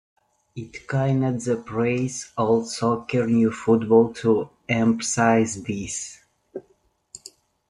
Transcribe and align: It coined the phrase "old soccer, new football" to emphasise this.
It 0.55 0.87
coined 0.87 1.41
the 1.41 1.61
phrase 1.63 2.31
"old 2.35 2.67
soccer, 2.67 3.27
new 3.27 3.51
football" 3.51 4.11
to 4.15 4.49
emphasise 4.67 5.57
this. 5.57 6.19